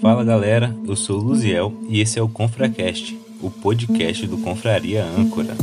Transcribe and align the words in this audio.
Fala 0.00 0.22
galera, 0.24 0.72
eu 0.86 0.94
sou 0.94 1.18
o 1.18 1.22
Luziel 1.22 1.76
e 1.88 2.00
esse 2.00 2.16
é 2.16 2.22
o 2.22 2.28
ConfraCast, 2.28 3.18
o 3.42 3.50
podcast 3.50 4.24
do 4.28 4.38
Confraria 4.38 5.04
Âncora. 5.04 5.56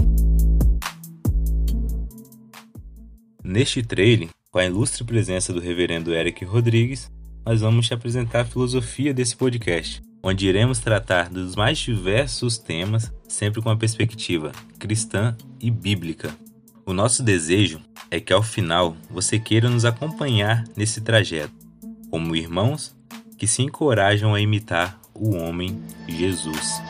Neste 3.41 3.81
trailer, 3.81 4.27
com 4.51 4.59
a 4.59 4.65
ilustre 4.65 5.05
presença 5.05 5.53
do 5.53 5.61
reverendo 5.61 6.13
Eric 6.13 6.43
Rodrigues, 6.43 7.09
nós 7.45 7.61
vamos 7.61 7.87
te 7.87 7.93
apresentar 7.93 8.41
a 8.41 8.45
filosofia 8.45 9.13
desse 9.13 9.37
podcast, 9.37 10.01
onde 10.21 10.47
iremos 10.47 10.79
tratar 10.79 11.29
dos 11.29 11.55
mais 11.55 11.77
diversos 11.77 12.57
temas, 12.57 13.13
sempre 13.29 13.61
com 13.61 13.69
a 13.69 13.77
perspectiva 13.77 14.51
cristã 14.77 15.37
e 15.61 15.71
bíblica. 15.71 16.35
O 16.85 16.91
nosso 16.91 17.23
desejo 17.23 17.79
é 18.11 18.19
que 18.19 18.33
ao 18.33 18.43
final 18.43 18.97
você 19.09 19.39
queira 19.39 19.69
nos 19.69 19.85
acompanhar 19.85 20.65
nesse 20.75 20.99
trajeto, 20.99 21.53
como 22.11 22.35
irmãos 22.35 22.93
que 23.37 23.47
se 23.47 23.61
encorajam 23.61 24.33
a 24.33 24.39
imitar 24.39 24.99
o 25.13 25.35
homem 25.35 25.81
Jesus. 26.07 26.81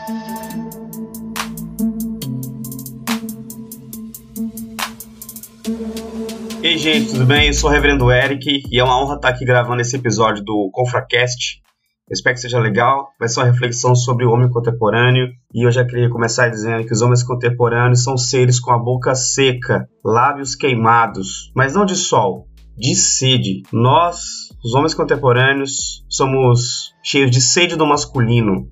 Ei, 6.62 6.78
gente, 6.78 7.12
tudo 7.12 7.24
bem? 7.24 7.46
Eu 7.46 7.54
sou 7.54 7.70
o 7.70 7.72
Reverendo 7.72 8.10
Eric 8.10 8.62
e 8.70 8.80
é 8.80 8.82
uma 8.82 9.00
honra 9.00 9.16
estar 9.16 9.28
aqui 9.28 9.44
gravando 9.44 9.80
esse 9.80 9.96
episódio 9.96 10.44
do 10.44 10.70
ConfraCast. 10.72 11.62
Espero 12.10 12.34
que 12.34 12.40
seja 12.40 12.58
legal. 12.58 13.08
Vai 13.18 13.28
ser 13.28 13.40
uma 13.40 13.46
reflexão 13.46 13.94
sobre 13.94 14.24
o 14.24 14.30
homem 14.30 14.48
contemporâneo. 14.48 15.28
E 15.52 15.66
eu 15.66 15.72
já 15.72 15.84
queria 15.84 16.08
começar 16.08 16.48
dizendo 16.48 16.84
que 16.86 16.92
os 16.92 17.02
homens 17.02 17.22
contemporâneos 17.22 18.02
são 18.02 18.16
seres 18.16 18.60
com 18.60 18.72
a 18.72 18.78
boca 18.78 19.14
seca, 19.14 19.88
lábios 20.04 20.54
queimados, 20.54 21.52
mas 21.54 21.74
não 21.74 21.84
de 21.84 21.96
sol, 21.96 22.46
de 22.76 22.94
sede. 22.94 23.62
Nós, 23.72 24.48
os 24.64 24.74
homens 24.74 24.94
contemporâneos, 24.94 26.04
somos 26.08 26.94
cheios 27.02 27.30
de 27.30 27.40
sede 27.40 27.76
do 27.76 27.86
masculino. 27.86 28.70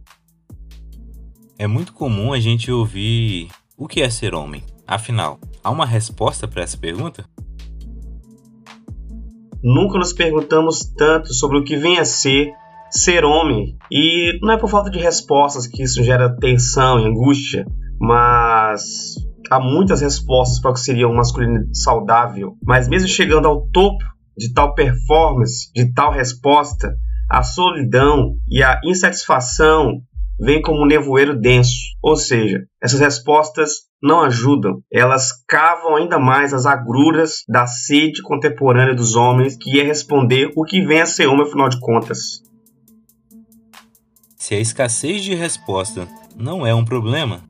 É 1.59 1.67
muito 1.67 1.93
comum 1.93 2.33
a 2.33 2.41
gente 2.41 2.71
ouvir 2.71 3.49
o 3.77 3.87
que 3.87 4.03
é 4.03 4.11
ser 4.11 4.35
homem. 4.35 4.63
Afinal, 4.87 5.39
há 5.63 5.71
uma 5.71 5.87
resposta 5.87 6.47
para 6.47 6.63
essa 6.63 6.77
pergunta? 6.77 7.25
Nunca 9.63 9.99
nos 9.99 10.13
perguntamos 10.13 10.85
tanto 10.97 11.33
sobre 11.33 11.59
o 11.59 11.65
que 11.65 11.77
vem 11.77 11.99
a 11.99 12.05
ser 12.05 12.53
ser 12.91 13.25
homem. 13.25 13.77
E 13.91 14.39
não 14.43 14.53
é 14.53 14.59
por 14.59 14.69
falta 14.69 14.91
de 14.91 14.99
respostas 14.99 15.67
que 15.67 15.83
isso 15.83 16.03
gera 16.03 16.37
tensão 16.37 17.01
e 17.01 17.07
angústia, 17.07 17.67
mas 17.99 19.15
há 19.55 19.61
muitas 19.61 20.01
respostas 20.01 20.61
para 20.61 20.71
o 20.71 20.75
que 20.75 20.81
seria 20.81 21.09
um 21.09 21.15
masculino 21.15 21.65
saudável. 21.73 22.57
Mas 22.63 22.89
mesmo 22.89 23.09
chegando 23.09 23.47
ao 23.47 23.67
topo 23.69 24.05
de 24.37 24.53
tal 24.53 24.75
performance, 24.75 25.71
de 25.75 25.93
tal 25.93 26.13
resposta, 26.13 26.95
a 27.31 27.43
solidão 27.43 28.35
e 28.49 28.63
a 28.63 28.81
insatisfação 28.85 30.01
vêm 30.39 30.61
como 30.61 30.83
um 30.83 30.87
nevoeiro 30.87 31.39
denso. 31.39 31.73
Ou 32.03 32.17
seja, 32.17 32.65
essas 32.83 33.01
respostas 33.01 33.71
não 34.03 34.21
ajudam, 34.23 34.83
elas 34.93 35.31
cavam 35.49 35.97
ainda 35.97 36.19
mais 36.19 36.53
as 36.53 36.67
agruras 36.67 37.43
da 37.49 37.67
sede 37.67 38.21
contemporânea 38.23 38.95
dos 38.95 39.17
homens, 39.17 39.57
que 39.57 39.81
é 39.81 39.85
responder 39.85 40.53
o 40.55 40.65
que 40.65 40.85
vem 40.85 41.01
a 41.01 41.07
ser 41.07 41.27
homem, 41.27 41.47
afinal 41.47 41.69
de 41.69 41.81
contas. 41.81 42.43
Se 44.37 44.55
a 44.55 44.61
escassez 44.61 45.23
de 45.23 45.35
resposta 45.35 46.07
não 46.37 46.67
é 46.67 46.75
um 46.75 46.85
problema, 46.85 47.41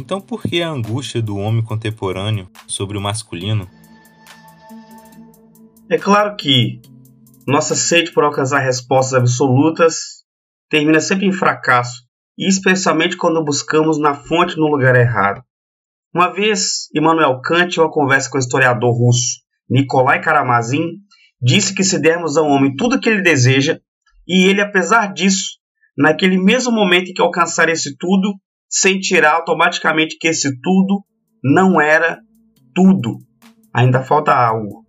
então 0.00 0.20
por 0.20 0.42
que 0.42 0.62
a 0.62 0.70
angústia 0.70 1.20
do 1.20 1.36
homem 1.36 1.62
contemporâneo 1.62 2.48
sobre 2.66 2.96
o 2.96 3.00
masculino? 3.00 3.68
É 5.90 5.98
claro 5.98 6.36
que 6.36 6.80
nossa 7.46 7.74
sede 7.74 8.12
por 8.12 8.24
alcançar 8.24 8.60
respostas 8.60 9.20
absolutas 9.20 10.24
termina 10.70 11.00
sempre 11.00 11.26
em 11.26 11.32
fracasso, 11.32 12.04
e 12.38 12.48
especialmente 12.48 13.16
quando 13.16 13.44
buscamos 13.44 13.98
na 13.98 14.14
fonte 14.14 14.56
no 14.56 14.68
lugar 14.68 14.94
errado. 14.96 15.42
Uma 16.14 16.32
vez, 16.32 16.88
Immanuel 16.94 17.40
Kant, 17.40 17.76
em 17.76 17.80
uma 17.80 17.90
conversa 17.90 18.30
com 18.30 18.38
o 18.38 18.40
historiador 18.40 18.92
russo 18.92 19.40
Nikolai 19.68 20.20
Karamazin, 20.20 20.96
disse 21.40 21.74
que 21.74 21.84
se 21.84 21.98
dermos 21.98 22.36
ao 22.36 22.46
homem 22.46 22.74
tudo 22.74 22.96
o 22.96 23.00
que 23.00 23.08
ele 23.08 23.22
deseja, 23.22 23.78
e 24.26 24.46
ele, 24.46 24.60
apesar 24.60 25.12
disso, 25.12 25.58
naquele 25.96 26.38
mesmo 26.38 26.72
momento 26.72 27.10
em 27.10 27.12
que 27.12 27.22
alcançar 27.22 27.68
esse 27.68 27.96
tudo, 27.96 28.34
sentirá 28.70 29.32
automaticamente 29.32 30.16
que 30.16 30.28
esse 30.28 30.60
tudo 30.60 31.04
não 31.42 31.80
era 31.80 32.20
tudo. 32.74 33.18
Ainda 33.74 34.02
falta 34.02 34.32
algo. 34.32 34.86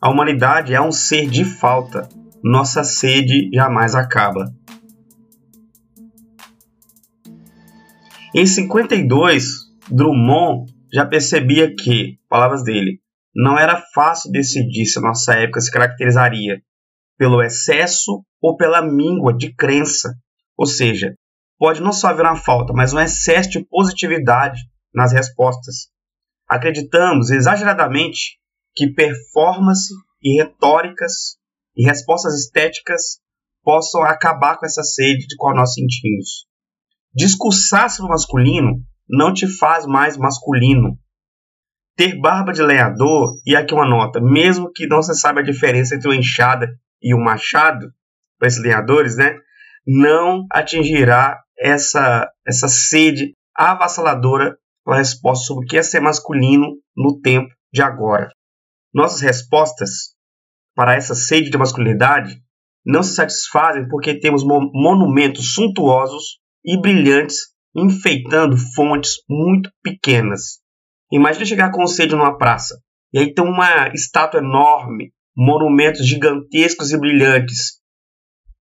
A 0.00 0.08
humanidade 0.08 0.72
é 0.72 0.80
um 0.80 0.92
ser 0.92 1.28
de 1.28 1.44
falta. 1.44 2.08
Nossa 2.42 2.84
sede 2.84 3.50
jamais 3.52 3.94
acaba. 3.94 4.54
Em 8.34 8.46
52, 8.46 9.70
Drummond 9.90 10.72
já 10.92 11.04
percebia 11.04 11.74
que, 11.74 12.18
palavras 12.28 12.62
dele, 12.62 13.00
não 13.34 13.58
era 13.58 13.82
fácil 13.92 14.30
decidir 14.30 14.86
se 14.86 14.98
a 14.98 15.02
nossa 15.02 15.34
época 15.34 15.60
se 15.60 15.70
caracterizaria 15.70 16.62
pelo 17.18 17.42
excesso 17.42 18.24
ou 18.40 18.56
pela 18.56 18.80
míngua 18.82 19.36
de 19.36 19.54
crença. 19.54 20.14
Ou 20.56 20.64
seja, 20.64 21.14
pode 21.60 21.82
não 21.82 21.92
só 21.92 22.08
haver 22.08 22.24
uma 22.24 22.36
falta, 22.36 22.72
mas 22.72 22.94
um 22.94 22.98
excesso 22.98 23.50
de 23.50 23.66
positividade 23.66 24.58
nas 24.94 25.12
respostas. 25.12 25.90
Acreditamos 26.48 27.30
exageradamente 27.30 28.38
que 28.74 28.94
performance 28.94 29.92
e 30.22 30.42
retóricas 30.42 31.36
e 31.76 31.84
respostas 31.84 32.34
estéticas 32.34 33.20
possam 33.62 34.02
acabar 34.02 34.56
com 34.56 34.64
essa 34.64 34.82
sede 34.82 35.26
de 35.26 35.36
qual 35.36 35.54
nós 35.54 35.74
sentimos. 35.74 36.46
Discursar 37.14 37.90
sobre 37.90 38.10
o 38.10 38.14
masculino 38.14 38.82
não 39.06 39.34
te 39.34 39.46
faz 39.46 39.84
mais 39.84 40.16
masculino. 40.16 40.98
Ter 41.94 42.18
barba 42.18 42.52
de 42.52 42.62
lenhador, 42.62 43.34
e 43.44 43.54
aqui 43.54 43.74
uma 43.74 43.86
nota, 43.86 44.18
mesmo 44.18 44.72
que 44.72 44.86
não 44.86 45.02
se 45.02 45.14
saiba 45.14 45.40
a 45.40 45.44
diferença 45.44 45.94
entre 45.94 46.08
uma 46.08 46.16
enxada 46.16 46.68
e 47.02 47.14
um 47.14 47.22
machado, 47.22 47.92
para 48.38 48.48
esses 48.48 48.62
lenhadores, 48.62 49.16
né? 49.16 49.36
Não 49.86 50.46
atingirá 50.50 51.38
essa, 51.60 52.30
essa 52.46 52.68
sede 52.68 53.34
avassaladora 53.54 54.56
pela 54.84 54.96
resposta 54.96 55.44
sobre 55.46 55.66
o 55.66 55.68
que 55.68 55.76
é 55.76 55.82
ser 55.82 56.00
masculino 56.00 56.66
no 56.96 57.20
tempo 57.20 57.52
de 57.72 57.82
agora. 57.82 58.30
Nossas 58.92 59.20
respostas 59.20 60.14
para 60.74 60.94
essa 60.94 61.14
sede 61.14 61.50
de 61.50 61.58
masculinidade 61.58 62.40
não 62.84 63.02
se 63.02 63.14
satisfazem 63.14 63.86
porque 63.88 64.18
temos 64.18 64.42
monumentos 64.42 65.52
suntuosos 65.52 66.38
e 66.64 66.80
brilhantes 66.80 67.50
enfeitando 67.76 68.56
fontes 68.74 69.16
muito 69.28 69.70
pequenas. 69.82 70.60
Imagine 71.12 71.46
chegar 71.46 71.70
com 71.70 71.86
sede 71.86 72.14
numa 72.14 72.38
praça 72.38 72.80
e 73.12 73.18
aí 73.18 73.34
tem 73.34 73.44
uma 73.44 73.88
estátua 73.88 74.40
enorme, 74.40 75.12
monumentos 75.36 76.06
gigantescos 76.06 76.92
e 76.92 76.98
brilhantes. 76.98 77.80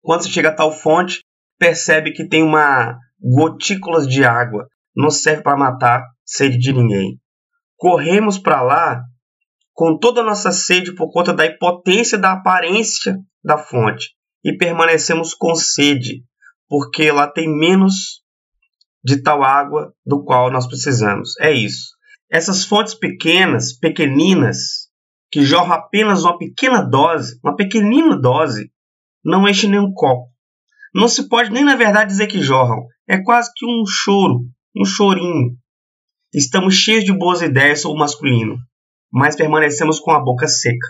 Quando 0.02 0.22
você 0.22 0.28
chega 0.28 0.50
a 0.50 0.54
tal 0.54 0.70
fonte, 0.70 1.23
percebe 1.58 2.12
que 2.12 2.28
tem 2.28 2.42
uma 2.42 2.98
gotículas 3.20 4.06
de 4.06 4.24
água, 4.24 4.66
não 4.94 5.10
serve 5.10 5.42
para 5.42 5.56
matar 5.56 6.02
sede 6.24 6.58
de 6.58 6.72
ninguém. 6.72 7.18
Corremos 7.76 8.38
para 8.38 8.62
lá 8.62 9.02
com 9.72 9.98
toda 9.98 10.20
a 10.20 10.24
nossa 10.24 10.52
sede 10.52 10.94
por 10.94 11.10
conta 11.10 11.32
da 11.32 11.46
impotência 11.46 12.16
da 12.16 12.32
aparência 12.32 13.18
da 13.42 13.58
fonte 13.58 14.10
e 14.44 14.56
permanecemos 14.56 15.34
com 15.34 15.54
sede, 15.54 16.22
porque 16.68 17.10
lá 17.10 17.26
tem 17.26 17.48
menos 17.48 18.22
de 19.02 19.22
tal 19.22 19.42
água 19.42 19.92
do 20.04 20.24
qual 20.24 20.50
nós 20.50 20.66
precisamos. 20.66 21.38
É 21.40 21.50
isso. 21.52 21.94
Essas 22.30 22.64
fontes 22.64 22.94
pequenas, 22.94 23.76
pequeninas, 23.76 24.88
que 25.30 25.42
jorram 25.44 25.72
apenas 25.72 26.24
uma 26.24 26.38
pequena 26.38 26.80
dose, 26.82 27.38
uma 27.42 27.56
pequenina 27.56 28.16
dose, 28.16 28.70
não 29.24 29.48
enchem 29.48 29.70
nenhum 29.70 29.92
copo. 29.92 30.33
Não 30.94 31.08
se 31.08 31.28
pode 31.28 31.50
nem 31.50 31.64
na 31.64 31.74
verdade 31.74 32.10
dizer 32.10 32.28
que 32.28 32.40
jorram. 32.40 32.86
É 33.08 33.20
quase 33.20 33.50
que 33.54 33.66
um 33.66 33.84
choro, 33.84 34.44
um 34.76 34.84
chorinho. 34.84 35.56
Estamos 36.32 36.74
cheios 36.74 37.04
de 37.04 37.12
boas 37.12 37.42
ideias 37.42 37.80
sobre 37.80 37.96
o 37.96 38.00
masculino, 38.00 38.56
mas 39.12 39.34
permanecemos 39.34 39.98
com 39.98 40.12
a 40.12 40.20
boca 40.20 40.46
seca. 40.46 40.86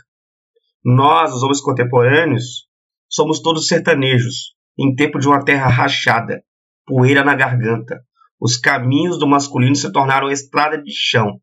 Nós, 0.85 1.33
os 1.33 1.43
homens 1.43 1.61
contemporâneos, 1.61 2.67
somos 3.09 3.41
todos 3.41 3.67
sertanejos, 3.67 4.55
em 4.79 4.95
tempo 4.95 5.19
de 5.19 5.27
uma 5.27 5.43
terra 5.43 5.69
rachada, 5.69 6.43
poeira 6.87 7.25
na 7.25 7.35
garganta. 7.35 8.03
Os 8.39 8.59
caminhos 8.59 9.19
do 9.19 9.27
masculino 9.27 9.75
se 9.75 9.91
tornaram 9.91 10.31
estrada 10.31 10.77
de 10.77 10.93
chão, 10.93 11.41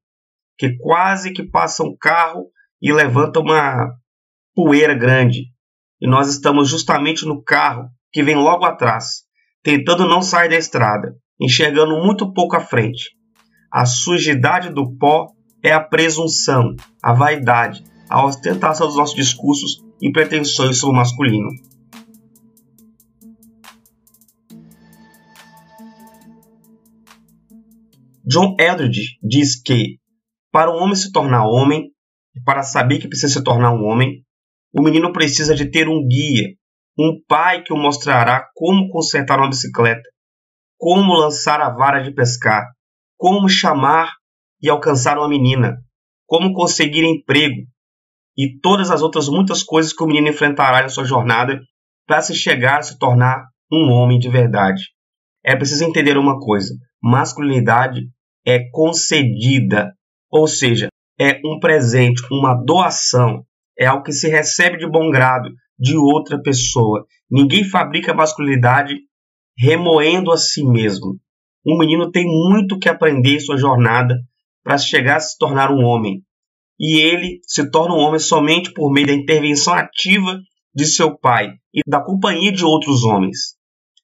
que 0.58 0.78
quase 0.78 1.34
que 1.34 1.44
passa 1.44 1.84
um 1.84 1.96
carro 2.00 2.52
e 2.80 2.94
levanta 2.94 3.40
uma 3.40 3.92
poeira 4.54 4.94
grande. 4.94 5.46
E 6.00 6.08
nós 6.08 6.30
estamos 6.30 6.70
justamente 6.70 7.26
no 7.26 7.42
carro 7.44 7.90
que 8.12 8.24
vem 8.24 8.36
logo 8.36 8.66
atrás, 8.66 9.24
tentando 9.64 10.08
não 10.08 10.22
sair 10.22 10.50
da 10.50 10.58
estrada, 10.58 11.16
enxergando 11.40 12.04
muito 12.04 12.34
pouco 12.34 12.56
à 12.56 12.60
frente. 12.60 13.12
A 13.72 13.86
sujidade 13.86 14.70
do 14.70 14.96
pó 14.98 15.28
é 15.64 15.72
a 15.72 15.80
presunção, 15.80 16.76
a 17.02 17.14
vaidade, 17.14 17.84
a 18.10 18.26
ostentação 18.26 18.88
dos 18.88 18.98
nossos 18.98 19.16
discursos 19.16 19.84
e 20.02 20.12
pretensões 20.12 20.78
sobre 20.78 20.96
o 20.96 20.98
masculino. 20.98 21.50
John 28.26 28.56
Eldridge 28.60 29.18
diz 29.22 29.62
que, 29.62 29.98
para 30.52 30.72
um 30.72 30.82
homem 30.82 30.96
se 30.96 31.12
tornar 31.12 31.46
homem, 31.46 31.92
e 32.36 32.42
para 32.42 32.64
saber 32.64 33.00
que 33.00 33.08
precisa 33.08 33.34
se 33.34 33.44
tornar 33.44 33.74
um 33.74 33.84
homem, 33.84 34.24
o 34.74 34.82
menino 34.82 35.12
precisa 35.12 35.54
de 35.54 35.70
ter 35.70 35.90
um 35.90 36.08
guia, 36.08 36.56
um 36.98 37.22
pai 37.28 37.64
que 37.64 37.74
o 37.74 37.78
mostrará 37.78 38.48
como 38.54 38.90
consertar 38.90 39.40
uma 39.40 39.50
bicicleta, 39.50 40.08
como 40.78 41.14
lançar 41.14 41.62
a 41.62 41.70
vara 41.70 42.02
de 42.02 42.14
pescar, 42.14 42.66
como 43.18 43.48
chamar 43.48 44.12
e 44.62 44.70
alcançar 44.70 45.18
uma 45.18 45.30
menina, 45.30 45.78
como 46.26 46.54
conseguir 46.54 47.04
emprego 47.04 47.62
e 48.38 48.60
todas 48.60 48.90
as 48.90 49.02
outras 49.02 49.28
muitas 49.28 49.64
coisas 49.64 49.94
que 49.94 50.04
o 50.04 50.08
menino 50.08 50.30
enfrentará 50.30 50.82
na 50.82 50.90
sua 50.90 51.06
jornada 51.06 51.60
para 52.08 52.22
se 52.22 52.34
chegar 52.34 52.80
a 52.80 52.82
se 52.82 52.98
tornar 52.98 53.46
um 53.72 53.92
homem 53.92 54.20
de 54.20 54.30
verdade. 54.30 54.84
É 55.44 55.56
preciso 55.56 55.84
entender 55.84 56.18
uma 56.18 56.40
coisa: 56.40 56.74
masculinidade 57.02 58.02
é 58.46 58.70
concedida, 58.72 59.92
ou 60.30 60.48
seja, 60.48 60.88
é 61.20 61.40
um 61.46 61.60
presente, 61.60 62.22
uma 62.32 62.56
doação, 62.56 63.44
é 63.78 63.86
algo 63.86 64.04
que 64.04 64.12
se 64.12 64.30
recebe 64.30 64.78
de 64.78 64.90
bom 64.90 65.10
grado 65.12 65.50
de 65.82 65.98
outra 65.98 66.40
pessoa. 66.40 67.06
Ninguém 67.30 67.64
fabrica 67.64 68.14
masculinidade 68.14 69.00
remoendo 69.58 70.32
a 70.32 70.38
si 70.38 70.64
mesmo. 70.64 71.20
Um 71.66 71.78
menino 71.78 72.12
tem 72.12 72.26
muito 72.26 72.78
que 72.78 72.88
aprender 72.88 73.36
em 73.36 73.40
sua 73.40 73.58
jornada 73.58 74.16
para 74.64 74.78
chegar 74.78 75.18
a 75.18 75.20
se 75.20 75.38
tornar 75.40 75.72
um 75.72 75.84
homem. 75.84 76.22
E 76.80 77.00
ele 77.00 77.40
se 77.44 77.70
torna 77.70 77.96
um 77.96 78.00
homem 78.00 78.20
somente 78.20 78.72
por 78.74 78.92
meio 78.92 79.08
da 79.08 79.14
intervenção 79.14 79.74
ativa 79.74 80.40
de 80.74 80.86
seu 80.86 81.18
pai 81.18 81.52
e 81.74 81.82
da 81.88 82.00
companhia 82.00 82.52
de 82.52 82.64
outros 82.64 83.04
homens. 83.04 83.56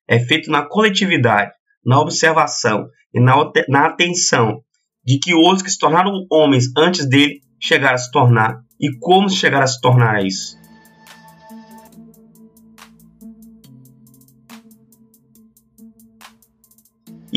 É 0.07 0.19
feito 0.19 0.49
na 0.49 0.67
coletividade, 0.67 1.51
na 1.85 1.99
observação 1.99 2.87
e 3.13 3.19
na, 3.19 3.35
na 3.69 3.85
atenção 3.85 4.61
de 5.03 5.19
que 5.19 5.33
outros 5.33 5.61
que 5.61 5.71
se 5.71 5.77
tornaram 5.77 6.25
homens 6.31 6.65
antes 6.75 7.07
dele 7.07 7.39
chegaram 7.59 7.95
a 7.95 7.99
se 7.99 8.11
tornar 8.11 8.57
e 8.79 8.97
como 8.99 9.29
chegar 9.29 9.63
a 9.63 9.67
se 9.67 9.79
tornar 9.79 10.25
isso. 10.25 10.56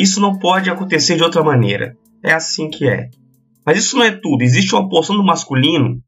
Isso 0.00 0.18
não 0.18 0.38
pode 0.38 0.70
acontecer 0.70 1.16
de 1.16 1.22
outra 1.22 1.44
maneira. 1.44 1.94
É 2.24 2.32
assim 2.32 2.70
que 2.70 2.88
é. 2.88 3.10
Mas 3.66 3.76
isso 3.76 3.98
não 3.98 4.04
é 4.04 4.10
tudo. 4.10 4.42
Existe 4.42 4.74
uma 4.74 4.88
porção 4.88 5.14
do 5.14 5.22
masculino 5.22 6.02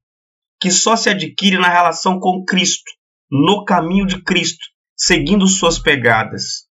que 0.59 0.71
só 0.71 0.97
se 0.97 1.11
adquire 1.11 1.59
na 1.59 1.69
relação 1.69 2.19
com 2.19 2.43
Cristo, 2.43 2.91
no 3.31 3.67
caminho 3.67 4.07
de 4.07 4.23
Cristo, 4.23 4.65
seguindo 4.97 5.47
suas 5.47 5.79
pegadas. 5.79 6.67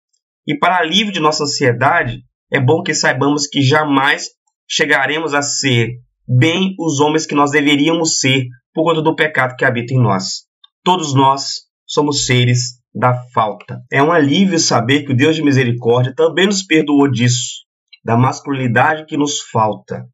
E 0.47 0.57
para 0.57 0.77
alívio 0.77 1.11
de 1.11 1.19
nossa 1.19 1.43
ansiedade, 1.43 2.23
é 2.49 2.59
bom 2.59 2.81
que 2.81 2.93
saibamos 2.93 3.47
que 3.47 3.61
jamais 3.61 4.29
chegaremos 4.65 5.33
a 5.33 5.41
ser 5.41 5.89
bem 6.25 6.73
os 6.79 7.01
homens 7.01 7.25
que 7.25 7.35
nós 7.35 7.51
deveríamos 7.51 8.19
ser 8.19 8.45
por 8.73 8.85
conta 8.85 9.01
do 9.01 9.15
pecado 9.15 9.57
que 9.57 9.65
habita 9.65 9.93
em 9.93 10.01
nós. 10.01 10.45
Todos 10.85 11.13
nós 11.13 11.63
somos 11.85 12.25
seres 12.25 12.78
da 12.99 13.15
falta. 13.33 13.81
É 13.91 14.03
um 14.03 14.11
alívio 14.11 14.59
saber 14.59 15.03
que 15.03 15.13
o 15.13 15.15
Deus 15.15 15.35
de 15.35 15.41
misericórdia 15.41 16.13
também 16.13 16.45
nos 16.45 16.61
perdoou 16.61 17.09
disso, 17.09 17.63
da 18.03 18.17
masculinidade 18.17 19.05
que 19.05 19.17
nos 19.17 19.41
falta. 19.49 20.05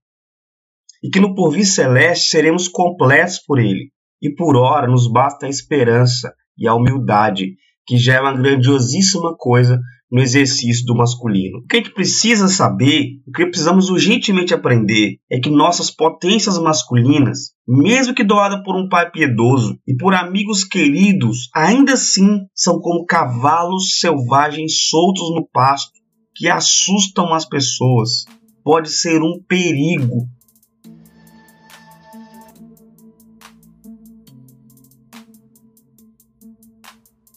E 1.03 1.09
que 1.09 1.19
no 1.19 1.33
porvir 1.33 1.65
celeste 1.65 2.29
seremos 2.29 2.67
completos 2.67 3.39
por 3.39 3.59
Ele. 3.59 3.91
E 4.21 4.33
por 4.33 4.55
ora 4.55 4.87
nos 4.87 5.11
basta 5.11 5.47
a 5.47 5.49
esperança 5.49 6.33
e 6.57 6.67
a 6.67 6.75
humildade, 6.75 7.55
que 7.85 7.97
já 7.97 8.15
é 8.15 8.21
uma 8.21 8.33
grandiosíssima 8.33 9.35
coisa 9.37 9.79
no 10.11 10.21
exercício 10.21 10.85
do 10.85 10.95
masculino. 10.95 11.59
O 11.59 11.67
que 11.67 11.77
a 11.77 11.79
gente 11.79 11.93
precisa 11.93 12.47
saber, 12.47 13.19
o 13.27 13.31
que 13.31 13.45
precisamos 13.47 13.89
urgentemente 13.89 14.53
aprender, 14.53 15.17
é 15.29 15.39
que 15.39 15.49
nossas 15.49 15.89
potências 15.89 16.57
masculinas, 16.57 17.51
mesmo 17.67 18.13
que 18.13 18.23
doadas 18.23 18.63
por 18.63 18.75
um 18.75 18.87
pai 18.87 19.09
piedoso 19.11 19.77
e 19.87 19.95
por 19.95 20.13
amigos 20.13 20.63
queridos, 20.63 21.49
ainda 21.53 21.93
assim 21.93 22.41
são 22.53 22.79
como 22.79 23.05
cavalos 23.05 23.99
selvagens 23.99 24.87
soltos 24.87 25.33
no 25.33 25.47
pasto 25.51 25.91
que 26.35 26.47
assustam 26.49 27.33
as 27.33 27.45
pessoas. 27.45 28.25
Pode 28.63 28.89
ser 28.89 29.21
um 29.21 29.41
perigo 29.47 30.27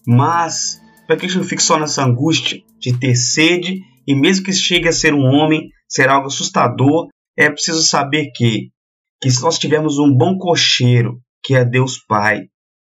mas 0.09 0.81
para 1.07 1.19
que 1.19 1.27
a 1.27 1.29
gente 1.29 1.37
não 1.37 1.45
fique 1.45 1.63
só 1.63 1.79
nessa 1.79 2.03
angústia 2.03 2.63
de 2.81 2.99
ter 2.99 3.15
sede, 3.15 3.83
e 4.07 4.15
mesmo 4.15 4.47
que 4.47 4.53
chegue 4.55 4.89
a 4.89 4.93
ser 4.93 5.13
um 5.13 5.27
homem, 5.27 5.69
ser 5.87 6.09
algo 6.09 6.29
assustador, 6.29 7.09
é 7.37 7.51
preciso 7.51 7.83
saber 7.83 8.31
que, 8.35 8.71
que 9.21 9.31
se 9.31 9.43
nós 9.43 9.59
tivermos 9.59 9.99
um 9.99 10.11
bom 10.11 10.39
cocheiro, 10.39 11.21
que 11.45 11.55
é 11.55 11.63
Deus 11.63 11.99
Pai, 11.99 12.45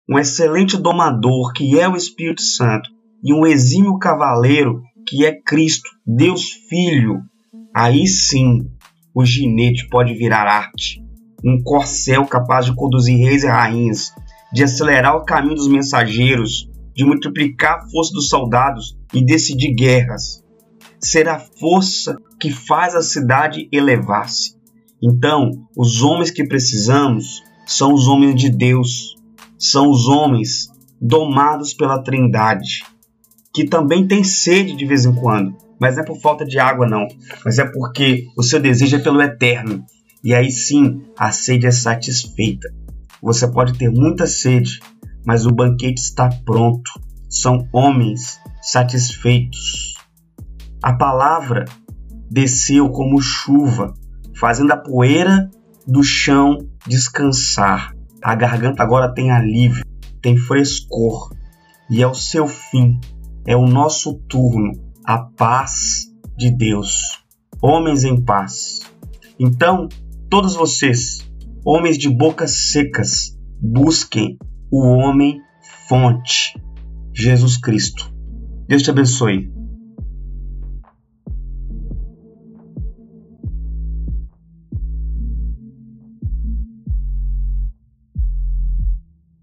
um 0.09 0.17
excelente 0.17 0.77
domador, 0.77 1.53
que 1.53 1.79
é 1.79 1.87
o 1.87 1.95
Espírito 1.95 2.41
Santo, 2.41 2.89
e 3.23 3.31
um 3.31 3.45
exímio 3.45 3.99
cavaleiro, 3.99 4.81
que 5.07 5.23
é 5.23 5.39
Cristo, 5.39 5.89
Deus 6.05 6.49
Filho, 6.69 7.21
aí 7.75 8.07
sim 8.07 8.67
o 9.13 9.23
ginete 9.23 9.87
pode 9.89 10.15
virar 10.15 10.47
arte. 10.47 10.99
Um 11.45 11.61
corcel 11.61 12.25
capaz 12.25 12.65
de 12.65 12.75
conduzir 12.75 13.17
reis 13.17 13.43
e 13.43 13.47
rainhas, 13.47 14.11
de 14.51 14.63
acelerar 14.63 15.15
o 15.15 15.25
caminho 15.25 15.55
dos 15.55 15.67
mensageiros, 15.67 16.70
de 17.01 17.05
multiplicar 17.05 17.79
a 17.79 17.89
força 17.89 18.13
dos 18.13 18.29
soldados 18.29 18.95
e 19.11 19.25
decidir 19.25 19.73
guerras. 19.73 20.43
Será 20.99 21.35
a 21.35 21.39
força 21.39 22.15
que 22.39 22.51
faz 22.51 22.93
a 22.93 23.01
cidade 23.01 23.67
elevar-se. 23.71 24.55
Então, 25.01 25.49
os 25.75 26.03
homens 26.03 26.29
que 26.29 26.47
precisamos 26.47 27.41
são 27.65 27.91
os 27.91 28.07
homens 28.07 28.35
de 28.35 28.49
Deus, 28.49 29.15
são 29.57 29.89
os 29.89 30.07
homens 30.07 30.69
domados 31.01 31.73
pela 31.73 32.03
Trindade, 32.03 32.83
que 33.51 33.65
também 33.65 34.07
tem 34.07 34.23
sede 34.23 34.75
de 34.75 34.85
vez 34.85 35.05
em 35.05 35.15
quando, 35.15 35.57
mas 35.79 35.95
não 35.95 36.03
é 36.03 36.05
por 36.05 36.19
falta 36.21 36.45
de 36.45 36.59
água, 36.59 36.87
não, 36.87 37.07
mas 37.43 37.57
é 37.57 37.65
porque 37.65 38.27
o 38.37 38.43
seu 38.43 38.59
desejo 38.59 38.97
é 38.97 38.99
pelo 38.99 39.21
eterno. 39.23 39.83
E 40.23 40.35
aí 40.35 40.51
sim 40.51 41.01
a 41.17 41.31
sede 41.31 41.65
é 41.65 41.71
satisfeita. 41.71 42.71
Você 43.23 43.47
pode 43.47 43.73
ter 43.73 43.89
muita 43.89 44.27
sede, 44.27 44.79
mas 45.25 45.45
o 45.45 45.51
banquete 45.51 46.01
está 46.01 46.29
pronto. 46.45 46.91
São 47.29 47.67
homens 47.71 48.39
satisfeitos. 48.61 49.95
A 50.81 50.93
palavra 50.93 51.65
desceu 52.29 52.89
como 52.89 53.21
chuva, 53.21 53.93
fazendo 54.35 54.71
a 54.71 54.77
poeira 54.77 55.49
do 55.87 56.03
chão 56.03 56.57
descansar. 56.87 57.95
A 58.21 58.35
garganta 58.35 58.83
agora 58.83 59.13
tem 59.13 59.31
alívio, 59.31 59.85
tem 60.21 60.37
frescor, 60.37 61.31
e 61.89 62.01
é 62.01 62.07
o 62.07 62.13
seu 62.13 62.47
fim, 62.47 62.99
é 63.45 63.55
o 63.55 63.65
nosso 63.65 64.15
turno, 64.29 64.71
a 65.03 65.17
paz 65.17 66.07
de 66.37 66.49
Deus. 66.49 67.23
Homens 67.61 68.03
em 68.03 68.19
paz. 68.19 68.79
Então, 69.39 69.89
todos 70.29 70.55
vocês, 70.55 71.29
homens 71.65 71.97
de 71.97 72.09
bocas 72.09 72.71
secas, 72.71 73.37
busquem 73.59 74.37
o 74.71 74.87
homem 74.87 75.41
fonte, 75.87 76.57
Jesus 77.13 77.57
Cristo. 77.57 78.09
Deus 78.67 78.81
te 78.81 78.89
abençoe. 78.89 79.51